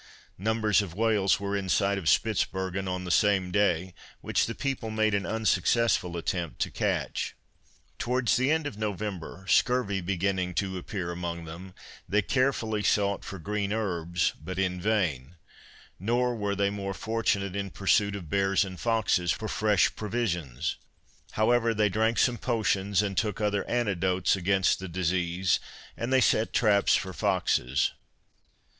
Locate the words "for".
13.23-13.37, 19.31-19.47, 26.95-27.13